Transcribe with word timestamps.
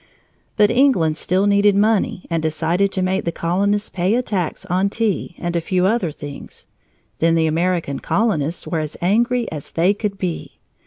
But 0.57 0.71
England 0.71 1.19
still 1.19 1.45
needed 1.45 1.75
money 1.75 2.25
and 2.27 2.41
decided 2.41 2.91
to 2.93 3.03
make 3.03 3.23
the 3.23 3.31
colonists 3.31 3.91
pay 3.91 4.15
a 4.15 4.23
tax 4.23 4.65
on 4.65 4.89
tea 4.89 5.35
and 5.37 5.55
a 5.55 5.61
few 5.61 5.85
other 5.85 6.11
things. 6.11 6.65
Then 7.19 7.35
the 7.35 7.45
American 7.45 7.99
colonists 7.99 8.65
were 8.65 8.79
as 8.79 8.97
angry 8.99 9.47
as 9.51 9.69
they 9.69 9.93
could 9.93 10.17
be. 10.17 10.57